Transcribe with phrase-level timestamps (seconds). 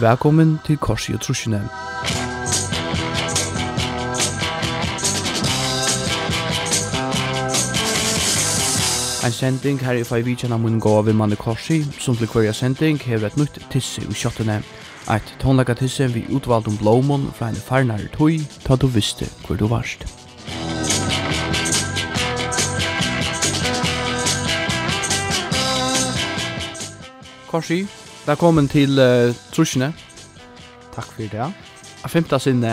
[0.00, 1.56] Velkommen til Korsi og Trusjene.
[9.24, 12.52] En sending her i fai vidtjen av munnen gåa vil manne Korsi, som til hverja
[12.52, 14.60] sending hever et nytt tisse i kjottene.
[15.08, 18.36] Eit tonlaga tisse vi utvald om blåmon fra en farnare tøy,
[18.68, 20.04] ta du visste hvor du varst.
[27.48, 27.86] Korsi,
[28.26, 29.92] Velkommen til uh, Trusjene.
[30.94, 31.44] Takk for det.
[32.02, 32.72] A femta sinne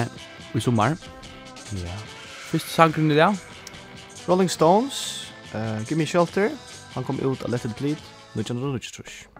[0.55, 0.95] i sommar.
[1.77, 1.97] Ja.
[2.49, 3.37] Fyrst sangren i dag.
[4.25, 6.49] Rolling Stones, uh, Give Me Shelter.
[6.95, 8.01] Han kom ut av Let It Bleed,
[8.33, 9.32] 1923.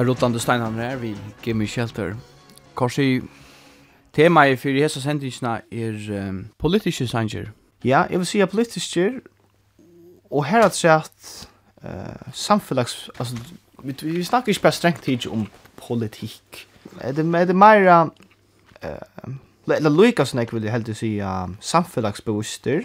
[0.00, 2.16] tar rullande steinarna här vi Gimme Shelter.
[2.74, 3.20] Korsi
[4.12, 7.50] tema i fyrir hesa sendingarna er um, politiske sanger.
[7.84, 9.20] Ja, jeg vil säga politiska
[10.30, 11.48] och og att säga at
[11.84, 13.36] uh, samfellags, altså,
[13.84, 15.48] vi, vi snakker ikke bare strengt tid om
[15.88, 16.68] politikk.
[17.00, 18.10] Er det er det mera
[18.82, 18.90] eh
[19.28, 19.34] uh,
[19.76, 22.80] eller Lucas näck vill jag helt säga samfällagsbewusster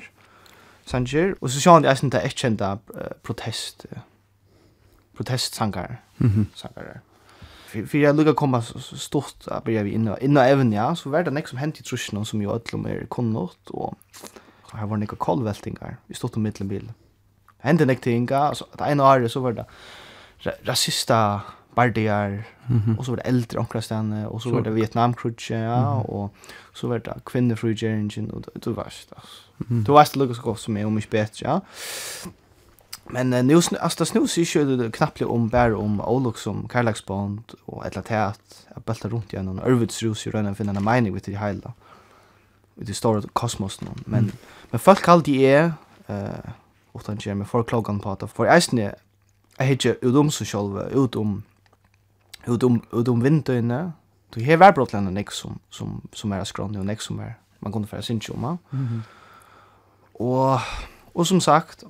[0.85, 3.85] sanger og så sjön det är er där uh, protest.
[3.91, 3.99] Uh,
[5.17, 6.01] protestsankar.
[6.17, 6.47] Mhm.
[6.75, 7.87] Mm.
[7.87, 11.31] För jag lukar komma stort att börja vi inna inna även ja så var det
[11.31, 13.93] nästa som hänt i trusen som ju öllum är konnort och
[14.73, 16.91] här var några kolvältingar i stort och mittenbil.
[17.57, 19.65] Hände nästa inga alltså det ena året så var det
[20.63, 21.41] rasista
[21.75, 22.29] bardiar
[22.67, 22.97] mm -hmm.
[22.97, 26.05] och så var det äldre onkrastan och så, så var det Vietnamkrutch ja mm -hmm.
[26.05, 26.35] och
[26.73, 29.41] så var det kvinnofrigeringen och du varst alltså.
[29.69, 29.85] Mm -hmm.
[29.85, 31.61] Du varst lukar så gott som är om mycket bättre ja
[33.15, 37.85] men uh, nu alltså snus ju ju knappt om bär om Olux som Karlaxbond och
[37.85, 41.37] ett latat att bulta runt igen och Örvidsros ju redan finna en mening med det
[41.37, 41.73] hela.
[42.75, 43.87] Med det stora kosmos nu.
[44.05, 44.31] Men mm.
[44.71, 45.73] men folk alltid är
[46.07, 46.51] eh
[46.95, 48.95] utan gem med folk klagan på att för isne
[49.57, 51.43] jag heter utom så själva utom
[52.45, 53.91] utom utom vintern
[54.29, 57.71] Du har varit brottland och som som som är skrån och nex som är man
[57.71, 58.57] kunde föra sin tjoma.
[58.69, 59.03] Mhm.
[60.13, 60.59] Och
[61.13, 61.83] och som sagt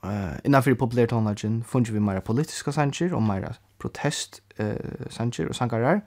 [0.00, 4.72] Uh, innanfyrir populær tónleikin fungeir vi meira politiska sanger og meira protest uh,
[5.12, 6.00] sanger og sangarar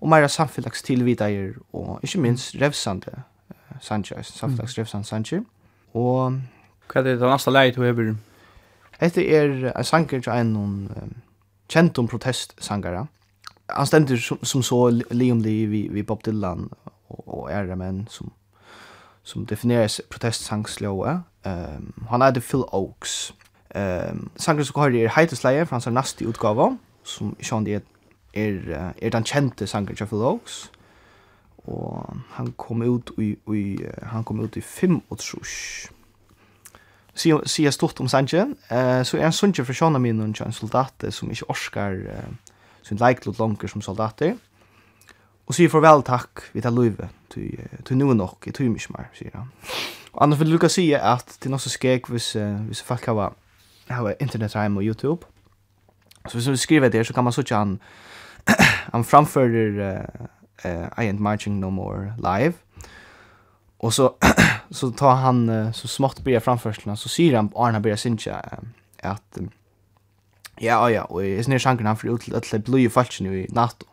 [0.00, 0.84] og meira samfélags
[1.72, 4.80] og ikkje minst revsande uh, sanger, samfélags mm.
[4.82, 5.40] revsande sanger
[5.94, 6.40] og
[6.88, 8.14] Hva er det næsta leið du hever?
[9.00, 11.16] Hette er en sanger til en um,
[11.68, 13.06] kjentum protest sangara
[13.70, 16.68] Han stendur som, som så Liam Lee vi, vi Bob Dylan
[17.08, 18.32] og, og ære menn som
[19.28, 21.22] som definieras protestsangsloa.
[21.44, 23.34] Um, han er The Phil Oaks.
[23.74, 27.84] Um, sangen som har er Heiteslayer fra hans neste utgave, som Sean er,
[28.34, 30.70] er, er den kjente sangen til Phil Oaks.
[31.68, 35.90] Og han kom ut i, i, han kom ut i fem og trus.
[37.18, 41.04] Sier stort om sangen, uh, så er han sangen for Sean min og en soldat
[41.12, 44.38] som ikke orskar uh, sin leiklod langer som soldater.
[45.48, 49.08] Og sier farvel takk, vi tar løyve, til nu er nok, jeg tror mye mer,
[49.16, 49.48] sier han.
[50.12, 53.32] Og annars vil Lukas si at til noe skek hvis, uh, hvis folk har,
[53.88, 55.26] har internet og YouTube.
[56.28, 57.78] Så hvis vi skriver det, så kan man så han,
[58.92, 60.26] han framfører uh,
[60.64, 62.54] uh, I Ain't Marching No More live.
[63.78, 64.12] Og så,
[64.70, 68.68] så tar han, uh, så smått blir framførselen, så sier han, Arna blir sinja, uh,
[68.98, 69.50] at um,
[70.60, 73.20] Ja, ja, og jeg snir sjankeren han for ut til at det blir jo falsk
[73.20, 73.84] i natt,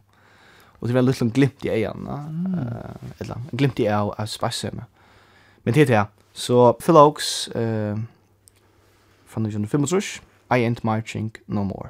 [0.79, 2.55] Och det var lite glimt i ögonen.
[2.57, 4.81] Eh, eller en glimt i av av spasmen.
[5.63, 7.97] Men det är så Phil Oaks eh
[9.35, 9.85] från den 25
[10.49, 11.89] I ain't marching no more.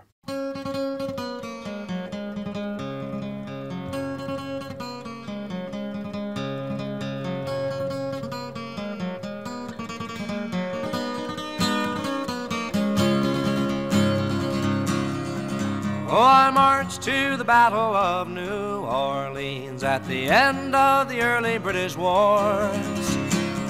[16.07, 18.64] Oh, I marched to the battle of New
[18.95, 23.15] Orleans at the end of the early British wars.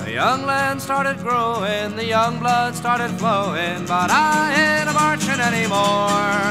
[0.04, 6.46] The young land started growing, the young blood started flowing But I ain't a-marching anymore.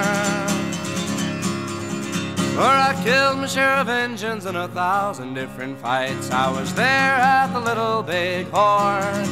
[2.56, 7.16] For I killed my share of engines in a thousand different fights I was there
[7.34, 9.26] at the little big horn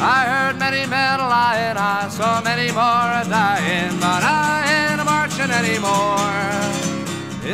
[0.00, 6.75] I heard many men a-lying, I saw many more a-dying But I ain't a-marching anymore.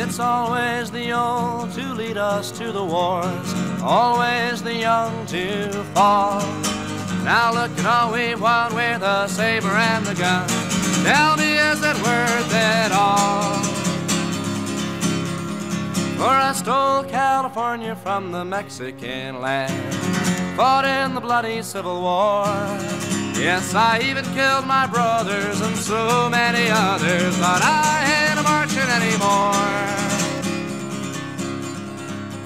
[0.05, 6.41] It's always the old to lead us to the wars Always the young to fall.
[7.23, 10.45] Now look at all we've won with the saber and the gun.
[11.05, 13.63] Tell me is it worth it all?
[16.17, 19.93] For I stole California from the Mexican land
[20.57, 23.22] Fought in the bloody Civil War.
[23.35, 29.53] Yes, I even killed my brothers and so many others But I ain't marching anymore.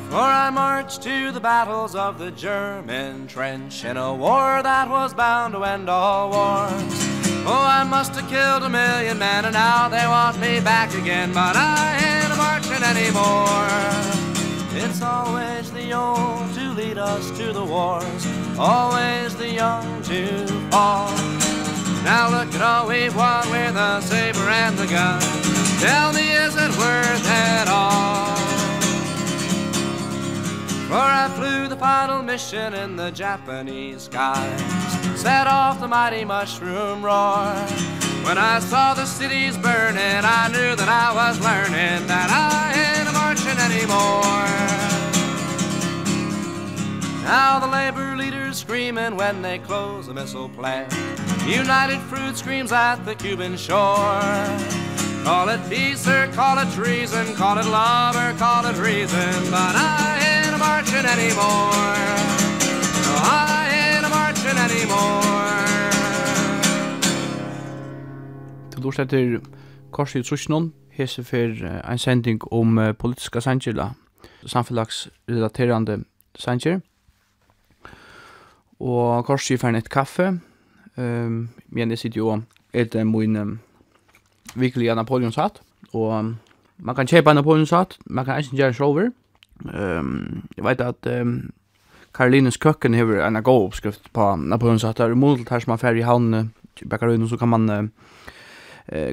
[0.09, 5.13] For I marched to the battles of the German trench In a war that was
[5.13, 6.71] bound to end all wars.
[7.45, 11.33] Oh, I must have killed a million men And now they want me back again
[11.33, 14.07] But I ain't marching anymore.
[14.79, 21.11] It's always the old to lead us to the wars always the young to fall.
[22.03, 25.21] Now look at all we've won with the saber and the gun.
[25.79, 28.37] Tell me, is it worth it all?
[30.87, 34.61] For I flew the final mission in the Japanese skies
[35.19, 37.53] Set off the mighty mushroom roar
[38.23, 43.11] When I saw the cities burning I knew that I was learning That I ain't
[43.11, 44.96] marching anymore
[47.27, 50.93] Now the labor leaders screaming when they close the missile plant.
[51.45, 54.21] United Fruit screams at the Cuban shore.
[55.25, 59.75] Call it peace or call it treason Call it love or call it reason But
[59.75, 61.97] I ain't marching anymore.
[63.03, 65.91] No, I ain't marching anymore.
[68.71, 69.41] Du lort etter
[69.91, 73.93] Korsi Trusjnon hese fer ein sending om politiska sankjela
[74.45, 76.05] samfelagsrelaterande
[76.39, 76.79] sankjer
[78.79, 80.39] Og korsi jeg et kaffe.
[80.97, 82.41] Um, men jeg sitter jo
[82.73, 83.59] et en min um,
[84.55, 85.61] virkelig Napoleonshatt.
[85.93, 86.35] Og um,
[86.77, 89.09] man kan kjøpe Napoleonshatt, man kan ikke gjøre sjåver.
[89.65, 91.49] Um, jeg vet at um,
[92.13, 94.97] Karolines køkken hever en god oppskrift på Napoleonshatt.
[94.97, 96.49] Det er umulig her som er ferdig i havnene,
[96.89, 97.69] bakkerøyene, så kan man...
[97.69, 97.87] Uh,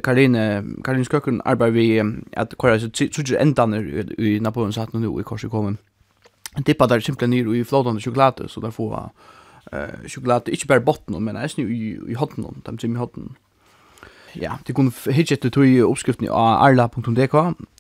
[0.04, 2.02] Karoline Karolines køkken arbeider vi
[2.33, 3.75] at kvar så så endan
[4.18, 5.75] i Napoleon satt nu i korset kommer.
[6.66, 9.11] Tippa där simpelt ner i flodande choklad så där får
[9.75, 13.35] eh choklad inte bara botten men är i i hatten, dem som i hatten.
[14.33, 17.35] Ja, det kunde hitcha det till uppskriften arla.dk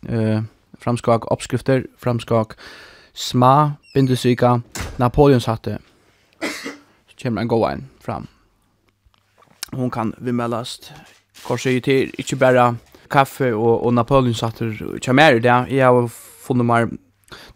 [0.08, 0.42] eh
[0.80, 2.52] framskak uppskrifter framskak
[3.12, 4.62] sma bindesika
[4.96, 5.78] Napoleons hatte.
[7.08, 8.26] Så kommer en god en fram.
[9.72, 10.92] Hon kan vimmellast.
[11.46, 12.76] Korsi till inte bara
[13.10, 15.66] kaffe och och Napoleons hatte kommer det.
[15.76, 16.10] Jag har
[16.54, 16.88] meg mer.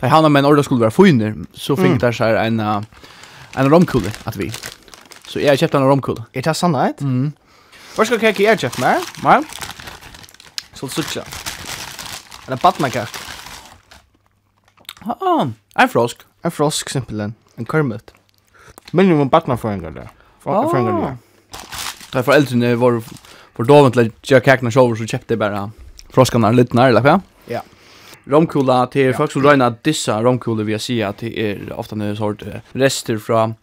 [0.02, 2.60] jeg handlar med en orda skulle være funner så fick där seg en
[3.56, 4.50] en romkule at vi.
[5.28, 6.24] Så jeg har kjøpt en romkule.
[6.34, 7.00] Er det sannhet?
[7.00, 7.32] Mm.
[7.96, 9.08] Hva skal kake jeg kjøpt med?
[9.24, 9.40] Nei.
[10.74, 11.24] Så det sutja.
[12.46, 13.16] Er det badnakak?
[15.08, 16.24] Ah, en frosk.
[16.44, 17.34] En frosk, simpelthen.
[17.58, 18.12] En kermit.
[18.92, 20.12] Minimum badnaføringer der.
[20.44, 21.16] Føringer der.
[22.12, 23.02] Da foreldrene var
[23.56, 25.70] for dovent til å jag kakene sjåver, så köpte jag bara
[26.14, 27.18] froskarna lite när eller hva?
[27.18, 27.20] Ja
[28.28, 29.12] romkula till ja.
[29.12, 32.42] folk som röna dissa romkula vi ser att det är ofta en sort
[32.72, 33.54] rester från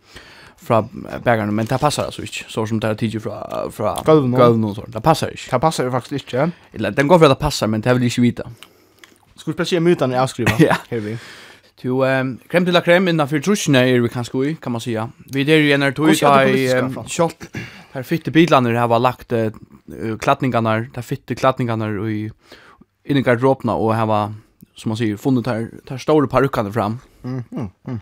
[0.57, 0.87] fra
[1.23, 4.75] bägarna men det passar alltså inte så som det är tidigt från från golven och
[4.75, 4.93] sånt.
[4.93, 5.41] Det passar inte.
[5.51, 6.51] Det passar faktiskt inte.
[6.73, 8.51] Eller den går för att det passar men det vill inte vita.
[9.35, 10.51] Skulle precis mutan i avskriva.
[10.59, 10.75] ja.
[10.89, 11.17] Här vi.
[11.81, 15.09] Tu ehm krem till krem innan för trusna är vi kan skoj kan man säga.
[15.33, 16.15] Vi där är ju när tog i
[17.07, 17.35] shot
[17.91, 19.33] här fitte bilarna det här var lagt
[20.19, 22.31] klattningarna där fitte klattningarna i
[23.03, 24.33] in i garderoben och här var
[24.75, 26.99] som man säger funnit här där stora parukan fram.
[27.23, 27.43] Mm.
[27.51, 27.99] mm, mm.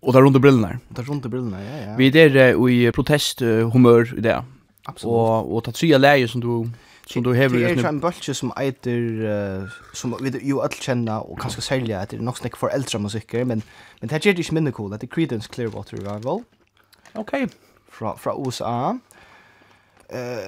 [0.00, 0.78] Och där runt brillorna.
[0.88, 1.96] Där runt brillorna, ja ja.
[1.96, 4.44] Vi är där i protest humör där.
[4.84, 5.12] Absolut.
[5.12, 6.70] Och och ta tre läger som du
[7.06, 11.40] som du har Det är en bulge som äter som vi ju all känna och
[11.40, 13.62] kanske sälja att det är nog snack för äldre musiker men
[14.00, 16.42] men det är ju inte mindre cool att det Creedence Clearwater Revival.
[17.12, 17.44] Okej.
[17.44, 17.56] Okay.
[17.90, 18.98] Fra fra USA.
[20.08, 20.38] Eh uh,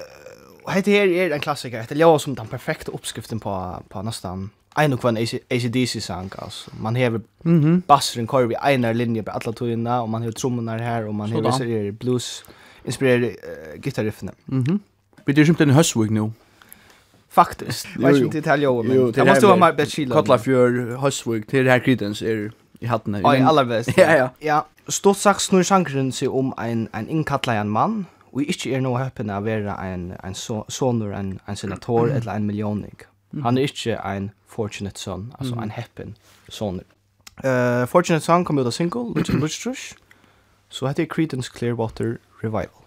[0.63, 1.87] Och här är en klassiker.
[1.89, 5.17] Det är jag som den perfekta uppskriften på, på nästan en och kvann
[5.51, 6.71] ACDC sang alltså.
[6.81, 10.33] Man har mhm mm basren kör vi ena linje på alla tojorna och man har
[10.33, 12.45] trummorna här och man har serier blues
[12.85, 14.31] inspirerade uh, gitarriffen.
[14.45, 14.65] Mhm.
[14.67, 14.81] Mm
[15.25, 16.33] Vi det är ju inte en höstvik nu.
[17.29, 17.87] Faktiskt.
[17.97, 19.13] Vad ska vi detalja om?
[19.17, 20.07] Jag måste vara mer bättre.
[20.07, 23.21] Kotla för höstvik till det här kritens är i hatten.
[23.23, 23.91] Ja, allra bäst.
[23.97, 24.31] Ja, ja.
[24.39, 28.97] Ja, stort sagt snur sjankren seg om en en inkattlajan og och er är nog
[28.97, 30.35] av att ein en en
[30.69, 33.07] sonur en en senator eller en millionig.
[33.43, 35.63] Han er inte en fortunate son, alltså mm.
[35.63, 36.17] en happen
[36.49, 36.81] son.
[37.45, 39.95] Uh, fortunate son kom ut av single, Lucha Lucha Trush.
[40.69, 42.85] Så hette Creedence Clearwater Revival.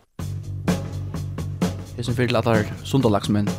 [1.97, 3.49] Hesen fyrir til allar sundalagsmenn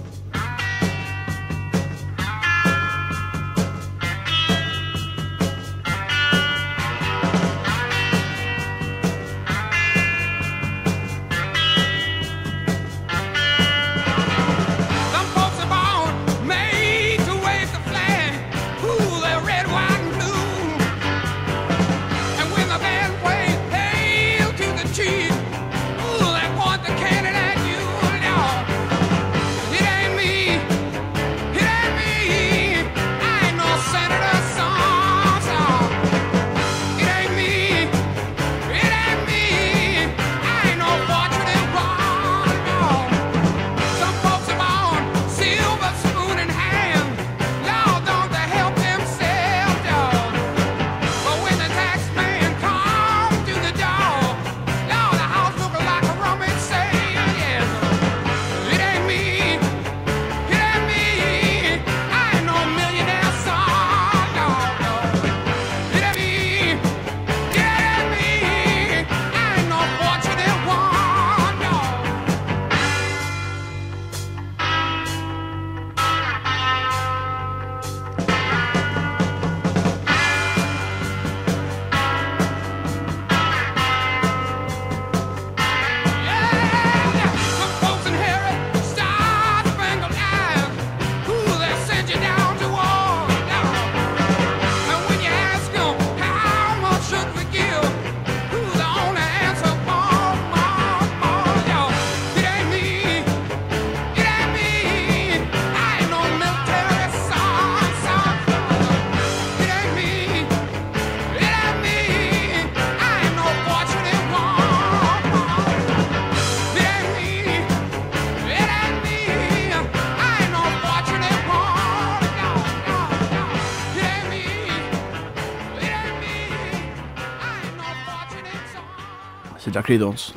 [129.83, 130.33] spela Creedence.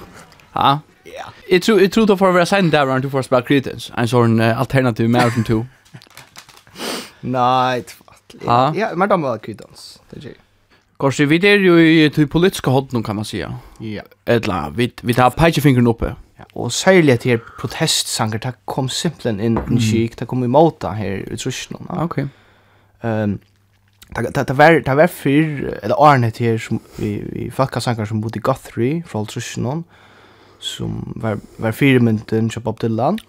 [0.54, 0.80] Ja.
[1.04, 1.25] Ja.
[1.50, 3.94] Jag tror jag tror då får vara sen där runt du får spela Creedence.
[3.98, 5.66] En sån alternativ med från 2.
[7.22, 7.86] Nej,
[8.46, 10.02] Ja, ja men de var Creedons.
[10.10, 10.34] Det är
[11.00, 13.58] Kanske vi är ju i typ politiska hållning kan man säga.
[13.80, 14.04] Ja.
[14.25, 16.16] Eller vi vi tar pekefingern uppe.
[16.38, 16.44] Ja.
[16.54, 21.34] Och särskilt här protestsanger det kom simpelthen in i kik, det kom i mota här
[21.34, 21.86] i Tyskland.
[21.90, 22.28] Okej.
[23.02, 23.40] Ehm
[24.16, 28.22] Det det var det var fyr eller Arne här som vi vi fucka sankar som
[28.22, 29.84] bodde i Guthrie från Trusnon
[30.60, 33.20] som var var fyra minuter köpa upp till land.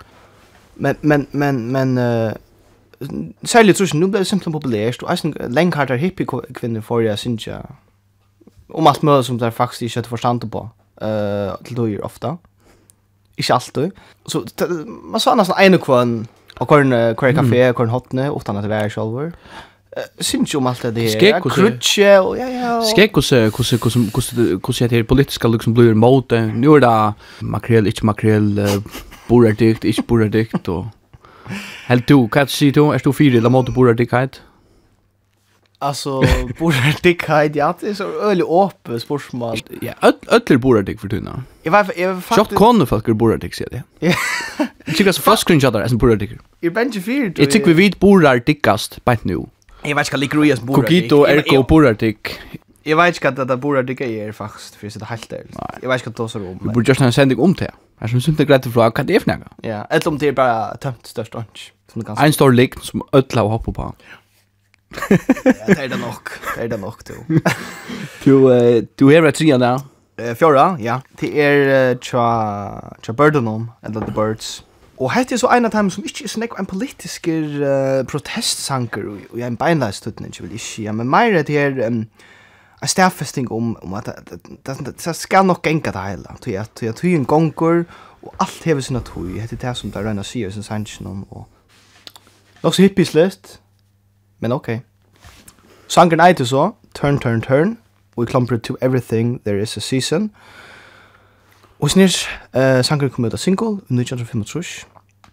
[0.75, 2.33] Men men men men eh
[3.45, 7.19] särskilt Trusnon nu blev simpelt populärt och sen länge har där hippie kvinner för jeg
[7.19, 7.62] synes jeg,
[8.69, 10.69] Om alt mulig som det faktisk ikke er forstand på.
[11.02, 12.37] Eh till då ofta.
[13.37, 13.90] Ikke alltid.
[14.26, 14.45] Så
[15.05, 16.26] man sa nesten ene kvann
[16.57, 19.33] Og kvar en kafé, kvar en hotne, utan at det var sjálfur
[20.20, 21.40] syns jo om alt det där.
[21.40, 22.82] Krutje, og ja ja.
[22.96, 26.46] Skek och så kus kus kus kus det här politiska liksom blir mot det.
[26.46, 28.82] Nu är det makrel, inte makrel,
[29.28, 30.87] borardikt, inte borardikt, och
[31.87, 34.40] Helt du, kan du säga du, Er du fyra eller mot boradikthet?
[35.80, 36.22] Alltså,
[36.59, 39.59] boradikthet, ja, det er så øyelig åpe spørsmål.
[39.82, 39.92] Ja,
[40.28, 41.42] öller boradikt för tunna.
[41.64, 43.82] Jag var jag faktiskt Jag kone folk er boradikt sier det.
[44.87, 46.40] Jag tycker så fast screenshot er som boradikt.
[46.62, 47.32] Jag bench fyra.
[47.38, 49.46] Jeg tykker vi vid borardikast, på nu.
[49.87, 50.83] Jeg vet ikke hva liker Ruias borer.
[50.83, 52.33] Kogito, Erko, Borardik.
[52.87, 55.49] Jeg vet ikke hva det Borardik er faktisk, for jeg sitter helt der.
[55.83, 56.61] Jeg vet ikke hva det er om.
[56.62, 57.70] Vi burde gjøre en sending om det.
[58.01, 59.57] Jeg synes ikke greit å fra hva det er for noe.
[59.64, 61.70] Ja, eller om det er bare tømt størst ånds.
[61.96, 63.90] En stor likt som ødla og hopper på.
[65.11, 66.33] ja, det er det nok.
[66.55, 67.14] Det er det nok, du.
[68.25, 69.81] du, uh, du er rett siden der.
[70.20, 71.01] Uh, Fjora, ja.
[71.20, 72.27] Det er uh, tja,
[73.03, 74.59] tja Birdenom, eller The Birds.
[74.96, 79.04] Og hette er så en av dem som ikke er sånn en politisk uh, protestsanker
[79.04, 81.82] og, og jeg er en beinleistutning, ikke vil ikke, ja, men mer er det her
[81.87, 82.06] um,
[82.82, 86.56] en stedfesting om, om at det, det, det, det skal nok enka det hele, tog
[86.62, 87.85] at tog at tog en gonger,
[88.22, 91.26] og alt hever sin at tog, hette det som det røyna sier sin sannsyn om,
[91.30, 91.44] og
[92.62, 93.61] nok så hippisløst,
[94.40, 94.78] men ok.
[95.88, 97.78] Sangren eit så, Turn, Turn, Turn,
[98.16, 100.65] We clumper to Everything, There is a Season, og
[101.80, 102.12] Og snir,
[102.56, 104.86] uh, sanger kom ut av single, 1935,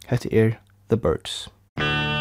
[0.08, 0.52] hette er
[0.90, 1.50] The Birds.
[1.78, 2.13] Musik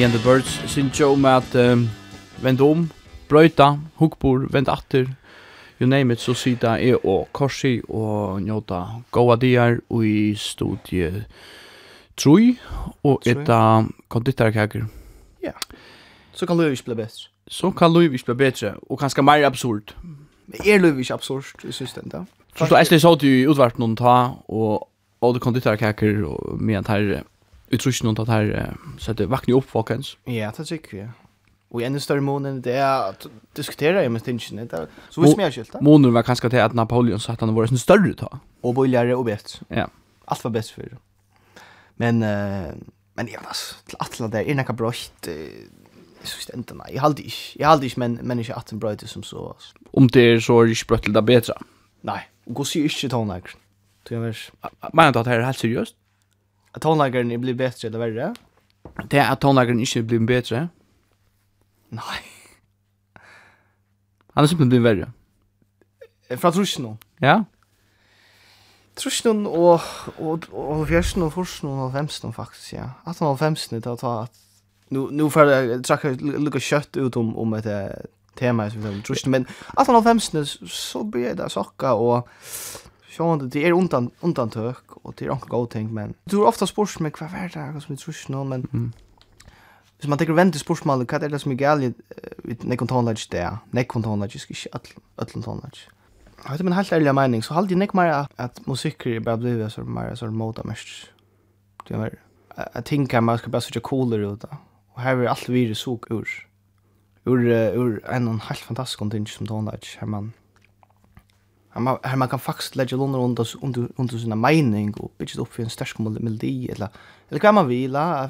[0.00, 1.82] Vi and the Birds syns jo med at um,
[2.40, 2.86] vend om,
[3.28, 5.10] brøyta, hukbor, vend atter,
[5.80, 8.78] you name it, så sida er og korsi og njóta
[9.12, 11.26] goa diar og i studie
[12.16, 12.54] trui
[13.04, 13.58] og etta
[14.08, 14.86] konditarkaker.
[15.42, 15.52] Ja.
[15.52, 15.82] Yeah.
[16.32, 17.28] Så kan Louis bli bättre.
[17.48, 19.92] Så kan Louis bli bättre og kanskje mer absurd.
[20.46, 22.24] Men er Louis absurd i systemet då?
[22.56, 24.88] Så då är det så du utvart någon ta og,
[25.20, 27.22] og du konditarkaker og med her
[27.70, 30.16] utrustning något här så att det vaknar upp folkens.
[30.24, 31.08] Ja, det tycker jag.
[31.68, 34.86] Och ännu större mån det är att diskutera med stinchen det.
[35.10, 35.80] Så visst mer skilta.
[35.80, 38.38] Månen var kanske till att Napoleon sa han var en större ta.
[38.60, 39.60] Och bojligare och bäst.
[39.68, 39.88] Ja.
[40.24, 40.96] Allt var bäst för.
[41.96, 42.74] Men uh,
[43.14, 45.28] men ja, alltså alla där är några brott
[46.22, 46.94] så stämt nej.
[46.94, 47.36] Jag hade inte.
[47.54, 49.56] Jag hade inte men men inte att en bröt som så.
[49.90, 51.54] Om det är så är det spröttelda bättre.
[52.00, 53.42] Nej, går sig inte tonar.
[54.08, 54.36] Du vet.
[54.92, 55.96] Men att det här är helt seriöst
[56.74, 58.34] at tonlageren blir bättre eller värre?
[59.10, 60.68] Det er at tonlageren ikke blir bättre.
[61.90, 62.22] Nej.
[64.34, 65.10] Han er simpelthen blir verre.
[66.36, 67.42] Fra trusjen Ja.
[68.96, 69.80] Trusjen og,
[70.18, 72.90] og, og og Forsjno og Femsjno faktisk, ja.
[73.06, 74.36] 1850 til å ta at
[74.90, 76.10] Nu nu för jag trackar
[76.44, 77.66] lika kjøtt ut om om ett
[78.34, 82.28] tema som vi trusjen, men 1850 så blir det socka och
[83.10, 86.66] Sjående, det er undan, undantøk, og det er ikke god ting, men du har ofta
[86.70, 88.90] spørst meg hva er det, hva som er trus nå, men mm.
[89.98, 93.48] hvis man tenker vente spørsmålet, hva er det som er gale i nekkon tonelage det,
[93.74, 94.78] nekkon tonelage, ikke
[95.18, 95.88] ötlun tonelage.
[96.40, 99.42] Jeg vet, min helt ærlige mening, så halde jeg nekk mer at musikker er bare
[99.42, 101.10] blivet så mer så moda mest.
[101.88, 102.14] Det er mer,
[102.62, 104.60] jeg tenker man skal bare sutja coolere ut da,
[104.94, 106.30] og her er alt virus suk ur.
[107.26, 110.30] Ur, ur, en og en helt fantastisk ting som tonelage, her man,
[111.76, 115.54] man, här man kan faktisk lägga under under under, under sina mening och bygga upp
[115.54, 116.88] för en stark melodi eller
[117.30, 117.92] eller hva man vil.
[117.92, 118.28] Ja.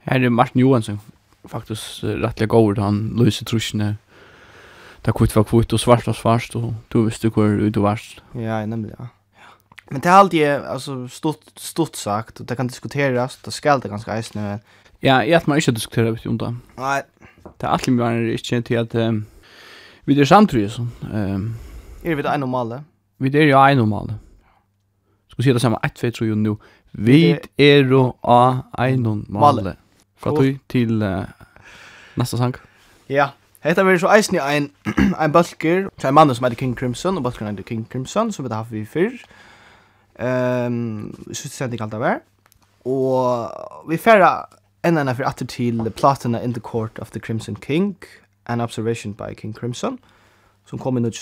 [0.00, 1.00] Her er Martin Johansson
[1.48, 3.96] faktiskt rettelig god han løser trusne.
[5.04, 8.20] Det kvitt var kvitt och svart var svart och du visste hvor du och.
[8.34, 9.06] Ja, nämligen ja.
[9.90, 13.88] Men det er alltid alltså stort stort sagt och det kan diskuteras, det skal det
[13.88, 14.58] ganska ejs nu.
[15.00, 16.56] Ja, jeg att man inte diskuterar vet du om det.
[16.76, 17.02] Nej.
[17.58, 19.26] Det är alltid mer ikke til at um,
[20.04, 20.86] vi er samtidigt så.
[21.12, 21.54] Ehm um,
[22.08, 22.84] Er vi det en normale?
[23.18, 24.18] Vi er jo en normale.
[25.28, 26.54] Skal si det samme, 1, 2, 3 og nå.
[26.92, 28.14] Vi er jo
[28.78, 29.76] en normale.
[30.16, 31.24] Fra tog til uh,
[32.16, 32.56] neste sang.
[33.08, 33.28] Ja,
[33.60, 34.70] Hetta verður so eisini ein
[35.20, 38.56] ein bulker, ein mann sum heiti King Crimson og bulker heiti King Crimson sum við
[38.56, 39.20] hava við fyrr.
[40.18, 42.22] Ehm, um, so sendi kalta ver.
[42.88, 44.32] Og við ferra
[44.82, 47.96] enn anna fyrir aftur til Platina in the Court of the Crimson King,
[48.46, 49.98] an observation by King Crimson,
[50.64, 51.12] sum kom í nú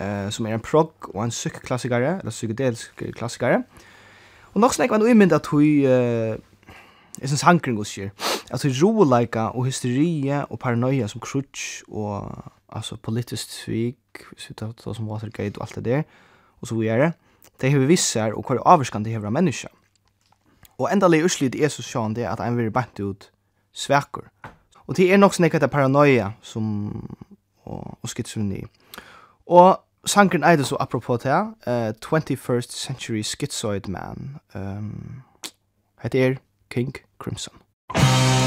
[0.00, 3.62] eh, som er en prog og en psykklassikare, eller psykedelisk klassikare.
[4.54, 6.36] Og nok snakker man umynd at hun, eh,
[7.20, 8.10] jeg synes sankring hos her,
[8.50, 12.32] Alltså hun roleika och hysteria och paranoia som crutch och
[12.66, 13.98] alltså politisk svik,
[14.36, 16.04] så vi tar det som Watergate och allt det där.
[16.60, 17.12] Och så vidare.
[17.60, 19.68] det har vi visser och hur avskan det har av menneska.
[20.78, 23.30] Og endelig urslit Jesus så sjåan det att han vill bant ut
[23.72, 24.30] svärkor.
[24.74, 27.16] Och det är nok snakker det paranoia som,
[27.64, 28.64] och, og skitsrunni.
[29.52, 31.72] Og sankeren eide så apropos det, uh,
[32.04, 34.36] 21st Century Schizoid Man.
[34.54, 35.22] Um,
[36.02, 36.34] Hette er
[36.70, 37.54] King Crimson.
[37.90, 38.41] King Crimson.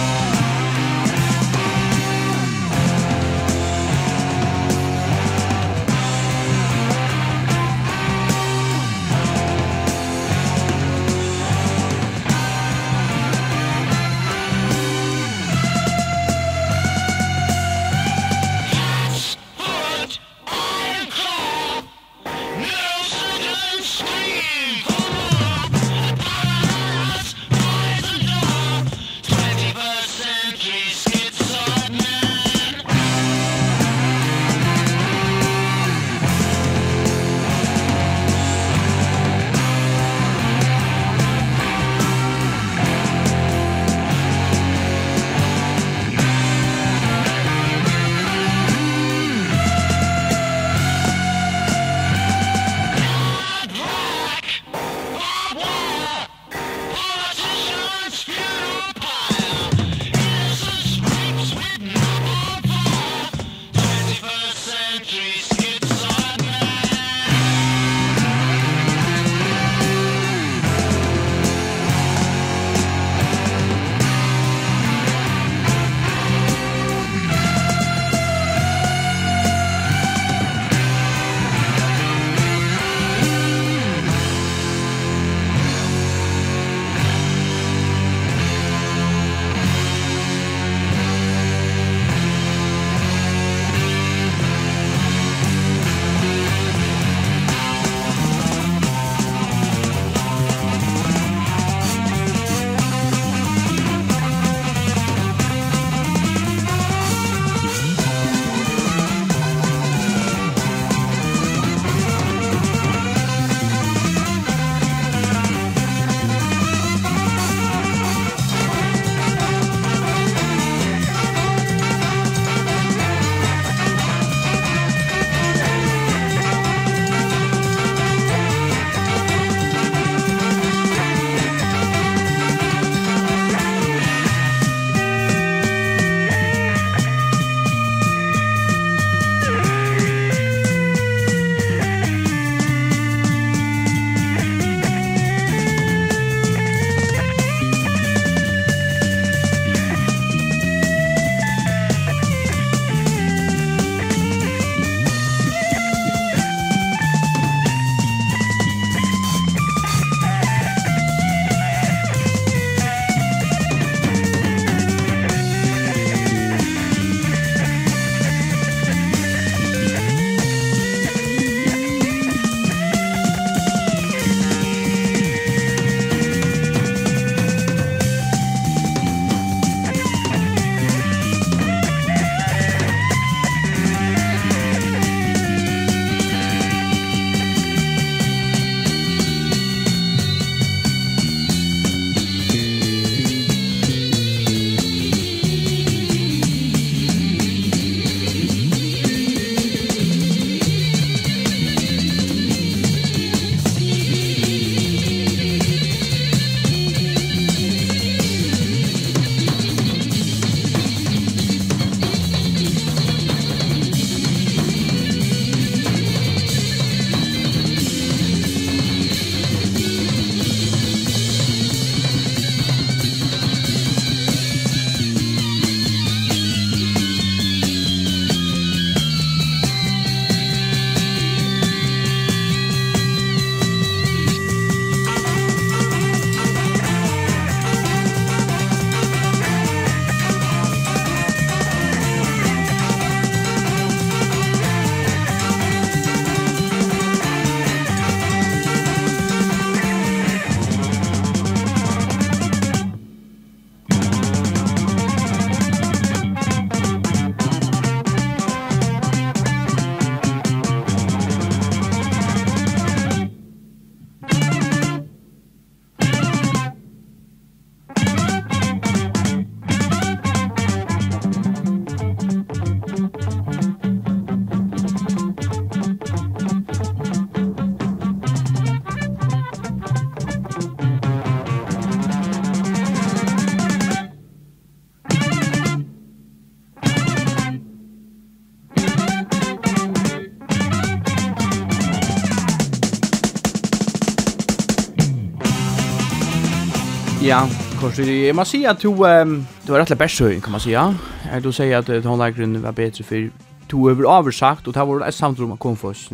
[297.90, 297.98] kort.
[297.98, 300.96] Jag måste säga att du um, du var rätt bäst kan man säga.
[301.32, 303.30] Jag du säger att hon lägger var bättre för
[303.68, 306.12] to över översagt och det var ett samtal om kom först.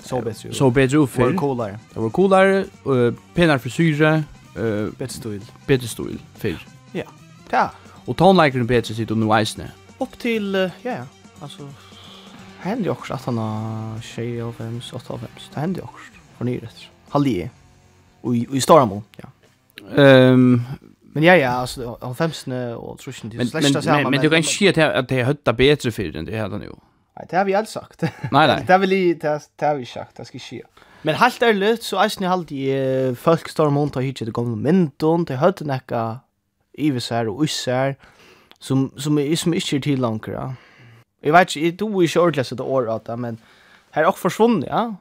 [0.00, 0.52] Så bättre.
[0.52, 1.22] Så bättre för.
[1.22, 1.78] Var coolare.
[1.94, 4.24] Det var coolare eh pennar för syre.
[4.56, 5.40] Eh bättre stil.
[5.66, 6.66] Bättre stil för.
[6.92, 7.04] Ja.
[7.50, 7.70] Ja.
[8.06, 9.70] Och tonlägaren bättre sitt och nu isne.
[9.98, 11.04] Upp till ja, ja.
[11.40, 11.68] alltså
[12.58, 15.28] händer ju också att han har tjej av 5, 8 av 5.
[15.54, 16.12] Det händer ju också.
[16.38, 16.76] För nyrätt.
[17.08, 17.50] Halli.
[18.20, 19.28] Och i, i Staramo, ja.
[19.96, 20.62] Ehm
[21.14, 24.02] Men ja ja, alltså han femsne och truschen det släckta samma.
[24.02, 26.70] Men men du kan inte säga att det hötta bättre för än det hade nu.
[27.16, 28.02] Nej, det har vi alls sagt.
[28.02, 28.64] Nej nej.
[28.66, 29.14] Det vill i
[29.56, 30.62] det har vi sagt, det ska ske.
[31.02, 34.56] Men helt ärligt så är ni halt i folk står om och hittar det gamla
[34.56, 36.20] menton, till hade näka
[36.72, 37.96] ivisar och ussar
[38.58, 40.54] som som är som inte till ja.
[41.20, 43.38] Jag vet inte, du är ju ordentligt så det året men
[43.90, 44.94] här också försvunnit, ja.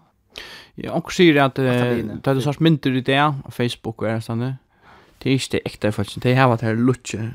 [0.76, 4.56] Ja, och säger att det är så mynt i det Facebook eller sånt där
[5.24, 6.16] Det är inte äkta folk.
[6.16, 7.32] Det här var det här lutje.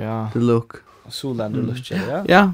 [0.00, 0.30] Ja.
[0.32, 0.72] The look.
[1.08, 1.74] Solander mm.
[1.74, 2.24] lutje, ja.
[2.28, 2.52] Ja.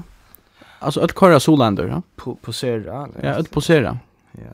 [0.79, 2.01] Alltså att köra Solander, ja.
[2.15, 3.09] På posera.
[3.21, 3.97] Ja, att posera.
[4.31, 4.53] Ja.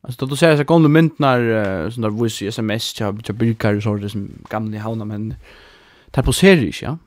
[0.00, 4.08] Alltså då ser så gamla myntnar sån där voice SMS till jag brukar så det
[4.08, 5.34] som gamla hauna men
[6.10, 6.98] tar på ju, ja.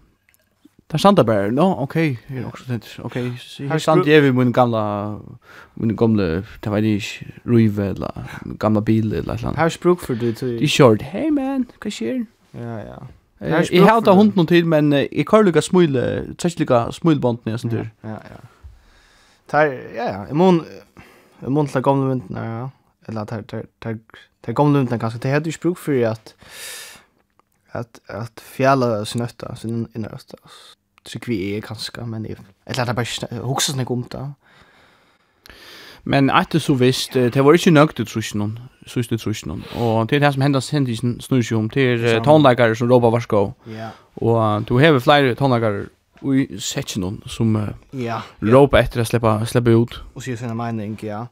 [0.88, 2.82] Där standa bara, no, okej, okay, är också det.
[3.00, 3.68] Okej, okay.
[3.68, 5.20] här stand jag vid min gamla
[5.74, 6.24] min gamla,
[6.60, 7.02] det var det
[7.44, 8.12] Ruive eller
[8.46, 9.58] gamla bil eller sånt.
[9.58, 10.34] Här språk för det.
[10.34, 10.60] till.
[10.60, 11.02] Det short.
[11.02, 12.26] Hey man, vad sker?
[12.52, 13.08] Ja, ja.
[13.72, 17.74] Jag har ta hund någon tid men jag kan lucka smule, tjäsliga smulband när sånt
[17.74, 17.90] där.
[18.02, 18.40] Ja, ja.
[19.46, 20.66] Tar ja, ja, i mån
[21.46, 22.72] i mån gamla mynt ja.
[23.06, 24.00] Eller tar tar tar
[24.42, 26.36] tar gamla mynt kanske det hade ju språk för att
[27.72, 30.38] att att fjälla snötta sin innersta
[31.08, 32.26] tycker vi är ganska men
[32.66, 34.32] eller det bara huxa ni om det.
[36.04, 39.18] Men att det så visst det var inte nökt ut så någon så just det
[39.18, 42.90] så någon och det är det som händer sen i snurr om till tonläggare som
[42.90, 43.54] Robert Varsko.
[43.64, 43.90] Ja.
[44.14, 45.86] Och du har flera tonläggare
[46.22, 50.00] i sett någon som ja Robert efter att släppa släppa ut.
[50.14, 51.28] Och så är mening ja.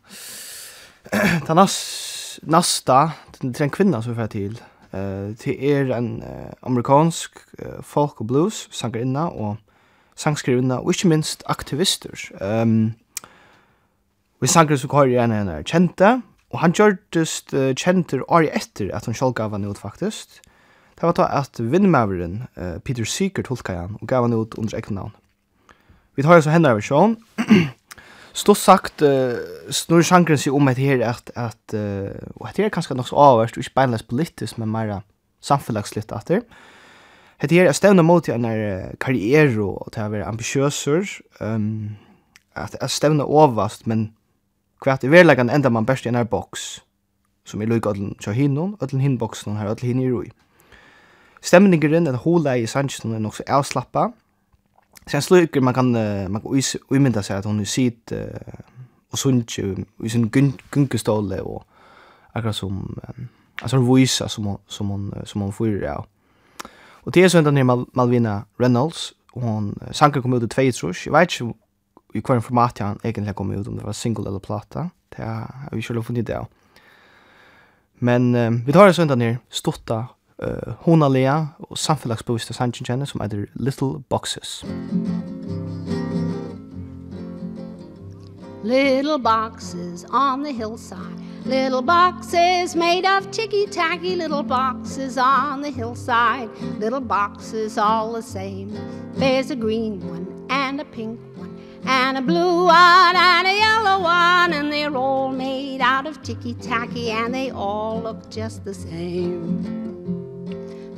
[1.46, 4.62] Tanas nästa det är en kvinna som får till.
[4.92, 6.24] Eh till är en
[6.60, 7.32] amerikansk
[7.84, 9.58] folk och blues sångerinna och
[10.20, 12.16] sangskrivna og ikkje minst aktivister.
[12.42, 12.96] Um,
[14.42, 16.20] vi sangre som kvar igjen henne er kjente,
[16.54, 20.40] og han gjørtest uh, kjenter året etter at han sjálf gav han ut faktisk.
[20.96, 24.78] Det var da at vinnmaveren uh, Peter Seeker tolka han og gav han ut under
[24.78, 25.16] ekne navn.
[26.16, 27.18] Vi tar altså så henne av sjån.
[28.36, 29.36] Stort sagt, uh,
[29.72, 33.12] snur sjankren seg om etter her at, at uh, og etter her er kanskje nok
[33.12, 35.02] så avverst, og ikke beinleis politisk, men mer
[35.44, 36.44] samfunnslagslitt etter.
[36.44, 36.75] Uh,
[37.38, 38.46] Hetta er stevna mot ein
[39.00, 41.04] karriere og ta vera ambisjøsur.
[41.42, 41.96] Ehm um,
[42.56, 44.14] at at stevna ovast, men
[44.82, 46.80] kvart i verlegan enda man best i ein box.
[47.46, 50.30] Sum er lukka allan hjá hinum, allan hin boxen her allan hin í rúi.
[51.42, 54.08] Stemningurin at hola i sanchen er nokk so avslappa.
[55.08, 55.92] Sen slukker man kan
[56.32, 58.64] man kan umynda seg at hon er sit uh,
[59.12, 60.30] og sunche i sin
[60.72, 61.66] gunkestole og
[62.34, 62.72] akkurat som
[63.10, 63.30] um,
[63.62, 66.06] altså visa som hon som hon som hon fyrir av.
[66.08, 66.15] Ja.
[67.06, 71.06] Og det er så Mal Malvina Reynolds, og hon sanker kom ut i tvei trus,
[71.06, 71.54] jeg vet ikke
[72.16, 75.70] i hver format han egentlig kom ut, om det var single eller plata, det har
[75.72, 76.48] vi selv funnet det av.
[78.00, 80.06] Men um, vi tar det så hentan her, stotta
[80.44, 84.66] uh, Hona Lea og samfellagsbeviste Sanchin Jenner som heter Little Boxes.
[88.64, 96.50] Little boxes on the hillside Little boxes made of ticky-tacky Little boxes on the hillside
[96.80, 98.76] Little boxes all the same.
[99.14, 104.02] There's a green one and a pink one And a blue one and a yellow
[104.02, 109.95] one And they're all made out of ticky-tacky And they all look just the same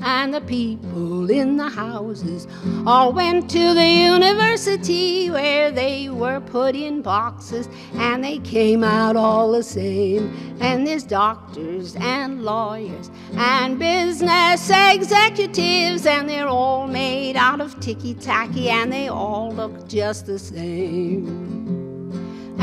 [0.01, 2.47] and the people in the houses
[2.85, 7.67] all went to the university where they were put in boxes.
[7.95, 10.57] And they came out all the same.
[10.59, 16.05] And there's doctors and lawyers and business executives.
[16.05, 18.69] And they're all made out of ticky-tacky.
[18.69, 21.56] And they all look just the same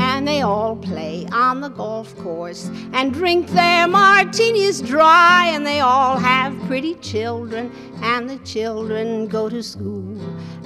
[0.05, 5.79] and they all play on the golf course and drink their martinis dry and they
[5.79, 10.17] all have pretty children and the children go to school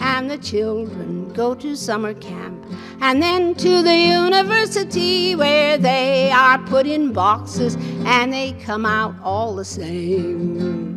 [0.01, 2.65] and the children go to summer camp
[3.01, 7.75] and then to the university where they are put in boxes
[8.05, 10.88] and they come out all the same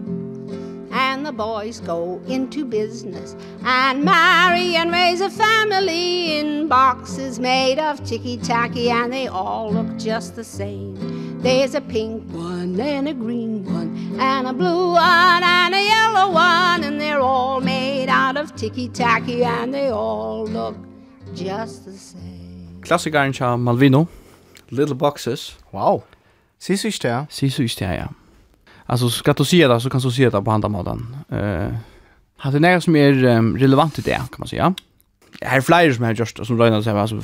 [0.93, 3.34] and the boys go into business.
[3.64, 9.99] And marry and raise a family in boxes made of ticky-tacky and they all look
[9.99, 11.40] just the same.
[11.40, 16.32] There's a pink one and a green one and a blue one and a yellow
[16.32, 20.76] one and they're all made out of ticky-tacky and they all look
[21.34, 22.80] just the same.
[22.82, 24.09] Klassikaren cha Malvino.
[24.70, 25.57] Little Boxes.
[25.72, 26.05] Wow.
[26.59, 28.09] Sisu ich der Sisu ich der ja.
[28.86, 31.16] Alltså ska du se det så kan du se det på andra måten.
[31.28, 31.74] Eh uh,
[32.42, 34.74] hade något som är um, relevant i det kan man säga.
[35.40, 37.20] Här flyger som här just som Ryan säger alltså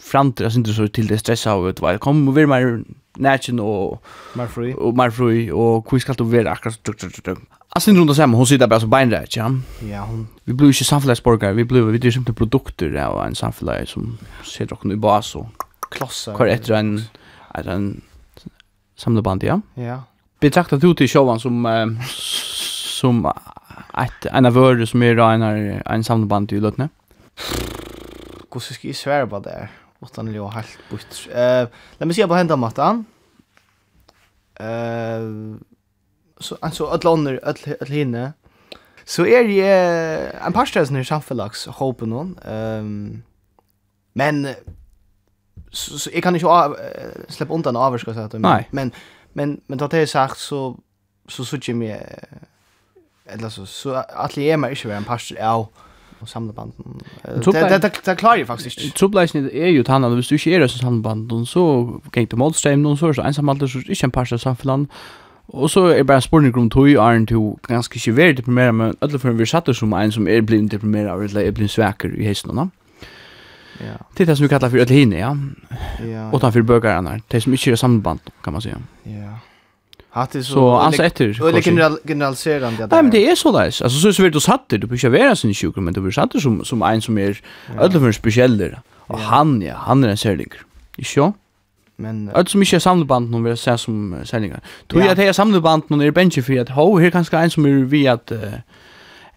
[0.00, 2.84] framtid alltså inte så till det stressa och vet vad kom och vi mer
[3.16, 4.04] nätchen och
[4.34, 6.88] mer fri och mer fri och hur ska du vara akkurat
[7.68, 9.50] Alltså inte runt samma hon sitter bara så beinrätt ja.
[9.90, 13.34] Ja, hon vi blir ju samfällsborgare, vi blir vi det är inte produkter av en
[13.34, 15.48] samhälle som ser dock nu bara så
[15.90, 16.34] klossar.
[16.34, 17.02] Korrekt en
[17.54, 18.00] en
[18.96, 19.60] samleband ja.
[19.74, 20.02] Ja
[20.40, 22.00] betraktar du till showan som uh,
[23.00, 23.32] som
[23.94, 25.42] ett en av vörde som är en
[25.86, 26.88] en samleband i lutne.
[28.52, 29.68] Hur ska jag svära på det?
[30.02, 31.28] Utan att helt bort.
[31.34, 31.68] Eh,
[31.98, 33.04] låt mig se på hända mattan.
[34.54, 35.20] Eh
[36.40, 38.32] så alltså att andra att att hinna.
[39.04, 39.62] Så är det
[40.46, 42.38] en par ställen i samfällags hopen hon.
[42.38, 43.22] Ehm
[44.12, 44.48] men
[45.70, 46.74] så, så jag kan inte
[47.28, 48.92] släppa undan avskaffa så att men
[49.38, 50.76] Men men då det är sagt så
[51.28, 52.00] så så tycker mig
[53.26, 55.68] eller så så att det är mig inte en pastor av
[56.20, 57.02] och samla samlebanden.
[57.24, 58.98] Det det det klarar ju faktiskt inte.
[58.98, 62.96] Trubleisen är ju tannan, hvis du ikke er som samlebanden, så kan du målstreim noen
[62.96, 64.88] så, så ensamhalter, så ikke en parst av samfunnet,
[65.48, 69.18] Og så er bare spurning om tog, Arne, to ganske ikke være deprimeret, men alle
[69.18, 72.54] for vi satt som en som er blind deprimeret, eller er blind sveker i hesten,
[72.54, 72.66] no?
[73.78, 74.06] Ja.
[74.14, 75.36] Det är det som vi kallar för ett hine, ja.
[76.12, 76.30] Ja.
[76.32, 78.78] Och för bögarna, det som inte är samband kan man säga.
[79.02, 79.38] Ja.
[80.10, 81.42] Hatt är så så alltså efter.
[81.42, 82.88] Och det general generaliserande där.
[82.90, 83.64] Nej, men det är så där.
[83.64, 86.12] Alltså så så vill du satt det, du behöver vara sin sjuk, men du blir
[86.12, 87.40] satt som som en som är
[87.78, 90.52] ödla för speciell Och han ja, han är en särlig.
[90.96, 91.32] Inte
[91.96, 94.60] Men allt som inte är samleband någon vill säga som sälningar.
[94.86, 97.50] Tror jag att det är samleband någon är bänke för att ho här kanske en
[97.50, 98.32] som är vi att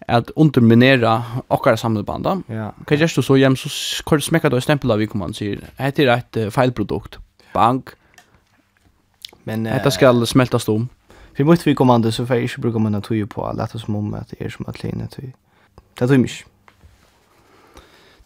[0.08, 2.42] att underminera okkara samlebanda.
[2.46, 2.72] Ja.
[2.86, 4.60] Kan just så jäm så kör det smäcka då
[4.92, 5.60] av vi kommer säger.
[5.76, 7.18] Det är ett felprodukt.
[7.54, 7.88] Bank.
[9.42, 10.88] Men Detta ska smältas om.
[11.36, 13.96] Vi måste vi kommande så får inte bruka man att ju på alla att som
[13.96, 15.32] om att det är som att lena till.
[15.98, 16.30] Det tror mig.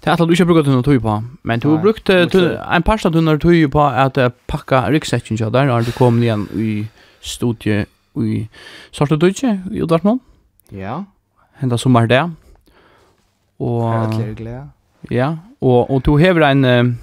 [0.01, 3.17] Det har du inte brukat någon tog på, men du har brukt en par stund
[3.17, 6.87] under tog på att packa ryggsäcken så där har du kommit igen i
[7.21, 8.49] studie i
[8.91, 10.21] Sartudje i Dortmund.
[10.69, 11.05] Ja
[11.61, 12.23] henda sommar det.
[13.59, 14.15] Og
[15.11, 16.95] Ja, og og du hever ein uh,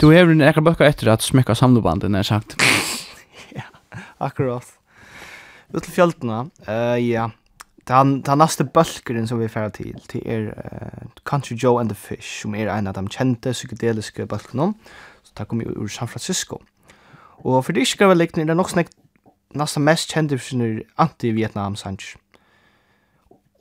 [0.00, 2.56] Du hever en ekra bøkka etter at smekka samlebanden, er sagt.
[3.54, 3.62] ja,
[4.20, 4.66] akkurat.
[5.74, 7.28] Ut til Eh uh, ja.
[7.88, 11.96] Den, den nästa bølgeren som vi færa til, til er uh, Country Joe and the
[11.96, 14.72] Fish, som er en av de kända psykedeliska bulkarna.
[15.22, 16.58] så det kommer ur San Francisco.
[17.44, 18.88] Og för det ska väl likna det er nok snakk
[19.54, 20.38] nesten mest kjente
[20.98, 22.16] anti-Vietnam-sansk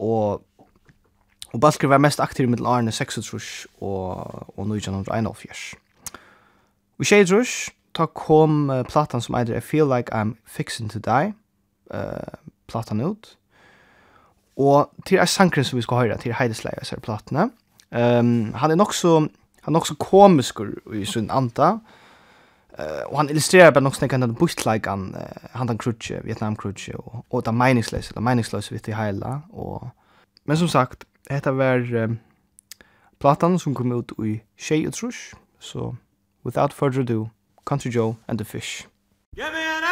[0.02, 0.41] og
[1.52, 4.16] og Balker var mest aktiv med Arne 36 og
[4.58, 5.76] og 1991.
[6.97, 10.99] Vi sjei rush, ta kom uh, platan som eider I Feel Like I'm Fixing to
[10.99, 11.34] Die,
[11.93, 12.38] uh,
[12.68, 13.38] platan ut.
[14.58, 17.49] Og til er sankren som vi skal høre, til Heidesleia, så er platene.
[17.91, 19.20] Um, han er nok så,
[19.62, 21.78] han er nok så komiskur i sin anda,
[22.80, 25.16] Uh, og han illustrerar bara någonstans kan den bushlike han
[25.52, 29.88] han den crutche Vietnam crutche och og det meningslösa det meningslösa vid det hela och
[30.46, 32.20] men som sagt detta var um,
[33.20, 35.96] plattan som kom ut i Shay och Trush så
[36.46, 37.30] without further ado
[37.66, 38.88] Country Joe and the Fish.
[39.36, 39.84] Give me an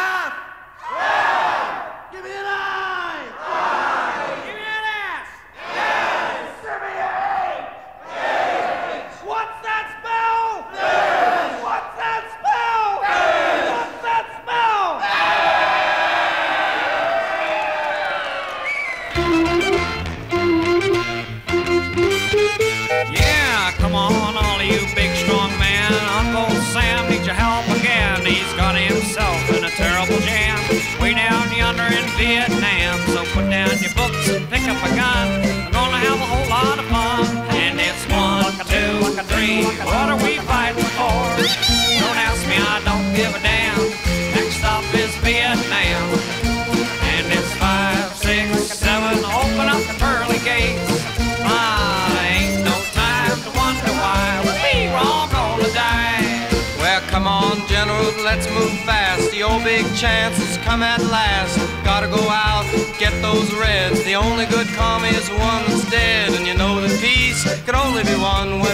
[58.30, 59.32] let's move fast.
[59.32, 61.58] The old big chance has come at last.
[61.84, 62.64] Gotta go out,
[62.96, 64.04] get those reds.
[64.04, 68.04] The only good commie is one that's dead And you know that peace can only
[68.04, 68.69] be won when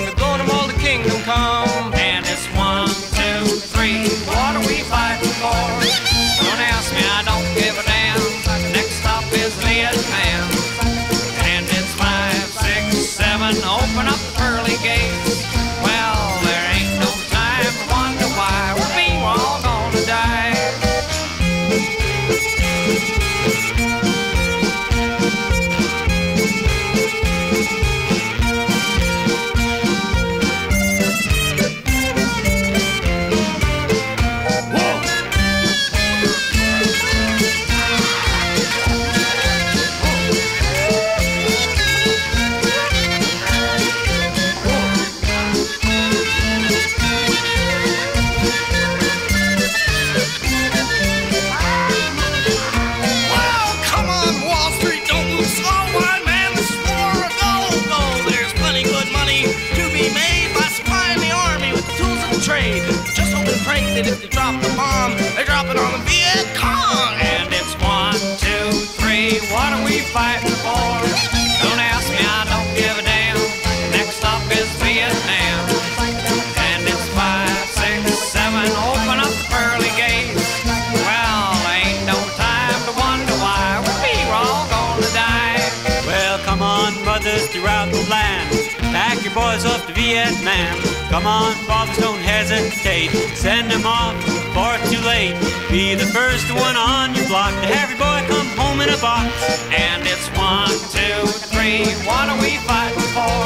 [91.10, 93.10] Come on, fathers, don't hesitate.
[93.36, 94.14] Send them off
[94.56, 95.36] far too late.
[95.70, 97.52] Be the first one on your block.
[97.60, 99.28] To have your boy come home in a box.
[99.68, 101.20] And it's one, two,
[101.52, 101.84] three.
[102.08, 103.44] What are we fighting for?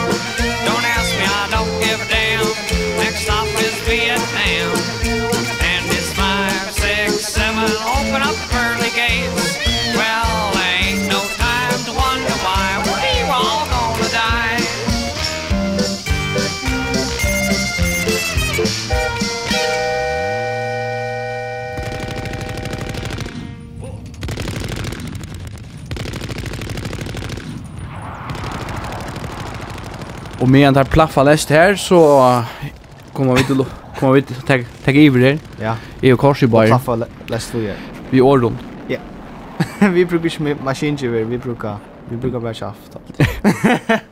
[0.68, 2.46] Don't ask me, I don't give a damn.
[3.02, 4.70] Next stop is Vietnam.
[5.66, 7.70] And it's five, six, seven.
[7.98, 9.39] Open up the pearly gates.
[30.50, 32.42] Medan tar plaffa lest här så
[33.12, 33.64] kommer vi till
[33.98, 35.38] kommer vi tag tag i där.
[35.60, 35.76] Ja.
[36.00, 36.66] I og kors i bar.
[36.66, 37.58] Plaffa läst då.
[38.10, 38.52] Vi år.
[38.88, 38.98] Ja.
[39.94, 41.76] vi brukar ikke med maskingeväg, vi brukar
[42.08, 42.96] vi brukar bara shaft.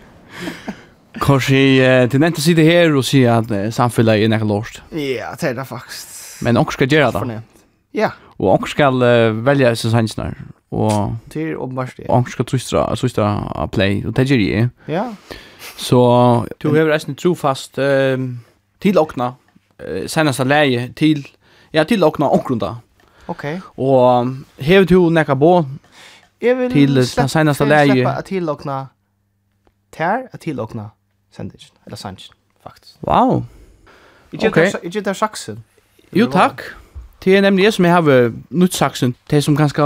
[1.18, 4.82] Kors i till nämnde sidan här och se att samfunnet är nekka lort.
[4.90, 6.42] Ja, det er det faktiskt.
[6.42, 7.42] Men också ska göra det.
[7.92, 8.12] Ja.
[8.38, 10.34] Och skal ska välja sig sannsnar
[10.70, 12.06] og det er åpenbart det.
[12.08, 14.68] Og skal trystra, trystra play, og det gjør jeg.
[14.88, 15.04] Ja.
[15.76, 16.00] Så...
[16.62, 18.28] Du har reisende trofast uh,
[18.80, 19.32] til åkna,
[19.80, 21.26] uh, seneste leie, til,
[21.72, 22.74] ja, til åkna omgrunda.
[23.28, 23.44] Ok.
[23.76, 25.66] Og hever du nekka på
[26.40, 27.78] til den seneste leie.
[27.78, 28.78] Jeg vil slippe til åkna,
[29.92, 30.90] ter, til åkna,
[31.32, 32.96] sendingen, eller sangen, faktisk.
[33.02, 33.44] Wow.
[34.32, 35.64] Jeg Ikke det saksen.
[36.12, 36.62] Jo, takk.
[37.24, 39.82] Det er nemlig jeg som jeg har nytt saksen, det som kanskje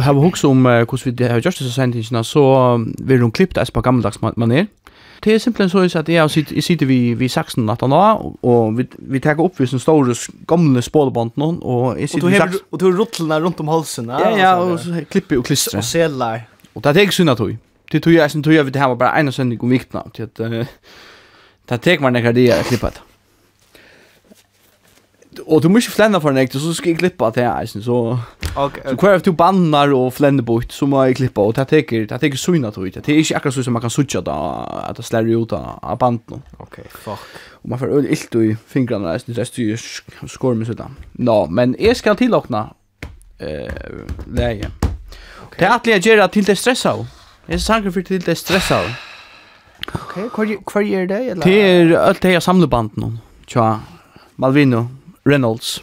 [0.00, 2.44] har hukst om uh, hvordan vi har gjort det så sent ikke, så
[2.98, 4.66] vil hun klippe det på gammeldags maner.
[5.24, 6.30] Det er simpelthen så at jeg
[6.64, 7.98] sitter vi, vi saksen natta nå,
[8.42, 10.16] og vi, vi tar opp vi sånne store
[10.50, 12.64] gamle spålebånd nå, og jeg sitter i saksen.
[12.70, 14.18] Og du har rottlene rundt om halsen, ja?
[14.18, 15.78] Ja, ja, og så klipper og klistrer.
[15.78, 16.42] Og seler.
[16.74, 17.54] Og det er ikke synd at du.
[17.92, 20.02] Det tror jeg, jeg tror jeg vi det her var bare en sending om viktene,
[20.16, 20.66] til at uh,
[21.70, 23.11] det tek man nekker det jeg klippet det.
[25.46, 28.18] Och du måste flenne för nekt, så ska jag klippa det här sen så
[28.56, 32.06] okay, så av du bannar och flänna bort så måste jag klippa och det teker,
[32.06, 33.04] det tar syna tror jag.
[33.04, 34.32] Det är inte akkurat så som man kan sutja da,
[34.88, 36.42] att det slår ut av banden.
[36.58, 37.18] Okej, fuck.
[37.62, 39.76] Og man får øl ilt i fingrarna jeg så jeg styr
[40.26, 40.90] skår med sådär.
[41.12, 42.74] Nå, men jag ska tillåkna
[43.38, 43.72] eh
[44.26, 44.70] läge.
[45.58, 47.06] Det är att lägga till det stressar.
[47.46, 48.98] Det är sanger för til det stressar.
[49.94, 51.44] Okej, hva kvar är det eller?
[51.44, 53.80] Det är alt det jeg samler banden, Tja.
[54.36, 54.88] Malvino
[55.26, 55.82] Reynolds.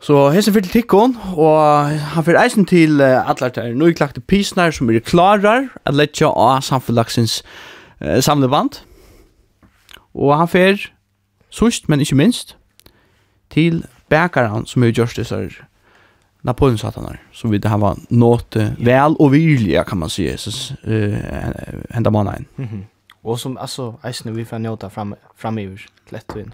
[0.00, 4.70] Så hesen fyrir til tikkon, og han fyrir eisen til uh, allar der nøyklagte pisnar
[4.70, 7.40] som er klarar at letja av samfunnlagsins
[8.04, 8.82] uh, samleband.
[10.14, 10.90] Og han fyrir,
[11.50, 12.56] sust men ikkje minst,
[13.50, 15.48] til bækaran som er gjørst dessar
[16.46, 21.94] Napoleonsatanar, som vi det han var nåt vel og virliga kan man sige, så, uh,
[21.94, 22.84] henda manna Mm -hmm.
[23.24, 25.78] Og som, altså, eisen vi fyrir njóta fram, framiver,
[26.12, 26.52] i til.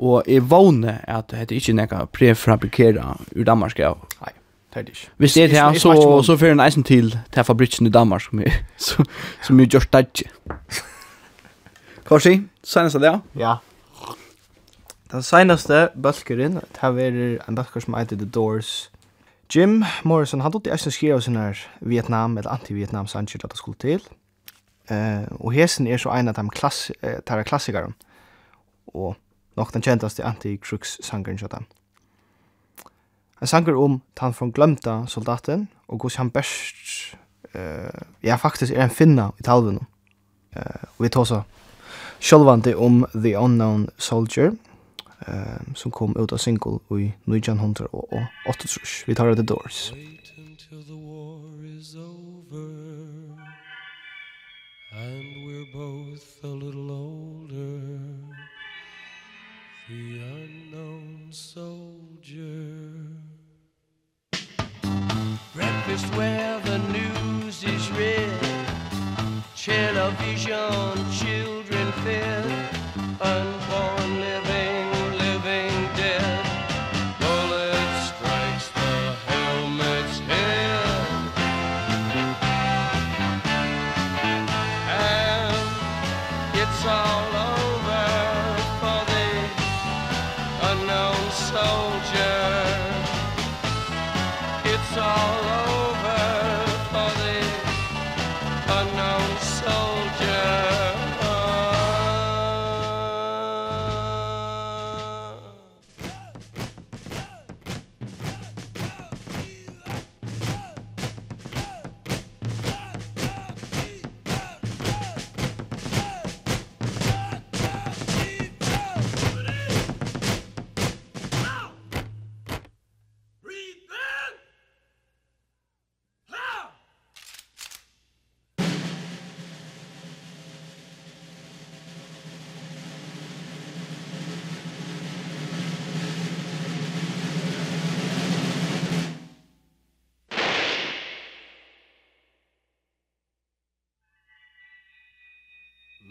[0.00, 3.78] Og jeg vågner at det ikke er noe prefabrikere ur Danmark.
[3.78, 3.92] Ja.
[4.22, 4.32] Nei,
[4.72, 5.10] det er det ikke.
[5.20, 5.92] Hvis det er det, så,
[6.24, 9.04] så fører en eisen til til fabrikken i Danmark som er, som,
[9.42, 10.56] som er gjort det ikke.
[12.08, 13.20] Korsi, seneste det?
[13.36, 13.54] Ja.
[15.12, 18.90] Den seneste bølgeren, det har vært en bølger som heter The Doors.
[19.54, 23.78] Jim Morrison, han tog til eisen skriva sin her Vietnam, eller anti-Vietnam sanger det skulle
[23.78, 24.00] til.
[24.90, 27.92] Uh, og hesen er så en av de klass, uh, klassikere.
[28.94, 29.16] Og
[29.60, 31.68] nok den kjentaste anti-Crux-sangeren kjøttan.
[33.40, 37.16] En sanger om han från glömta soldaten og hur han best,
[37.54, 39.78] eh uh, ja faktisk er en finna i talven.
[40.56, 41.42] Eh uh, vi tar så
[42.20, 44.52] självande om The Unknown Soldier
[45.26, 47.12] eh uh, som kom ut av single i
[47.48, 49.92] hunter og 8 Vi tar The Doors.
[49.92, 52.70] Wait until the war is over
[54.92, 58.19] And we're both a little older
[59.90, 62.92] the unknown soldier.
[65.52, 68.30] Breakfast where the news is read
[69.56, 72.70] Television children fed
[73.20, 73.59] Unknown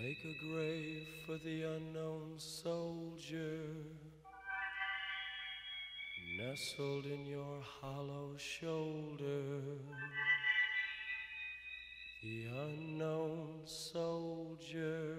[0.10, 3.60] Make a grave for the unknown soldier.
[6.36, 9.62] Nestled in your hollow shoulder.
[12.24, 15.16] The unknown soldier.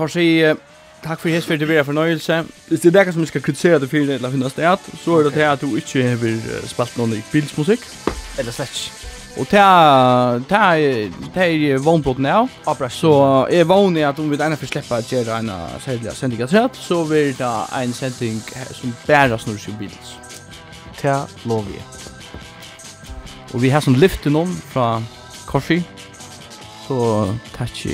[0.00, 0.26] kan si
[1.04, 2.42] takk for hesfer til vera fornøyelse.
[2.68, 5.28] Hvis det er noe som vi skal kritisere det fyrir eller finnes sted, så er
[5.28, 7.86] det til at du ikke har spalt noen bilsmusikk.
[8.38, 8.88] Eller slett.
[9.38, 12.48] Og det er, det er, det er vognbrotten av.
[12.68, 12.88] Abra.
[12.90, 13.12] Så
[13.50, 15.52] er vogner at om vi ennå får slippe at gjøre en
[15.84, 18.40] særlig sending av trett, så blir det en sending
[18.74, 20.16] som bare snurr sin bils.
[21.00, 21.16] Det
[21.48, 21.78] lov vi.
[23.54, 24.98] Og vi har sånn lyfte noen fra
[25.48, 25.80] Korsi,
[26.86, 26.98] så
[27.54, 27.86] takk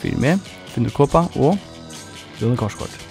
[0.00, 0.52] for meg.
[0.74, 1.58] Finnur Kåpa og
[2.42, 3.03] Rune Korsgaard.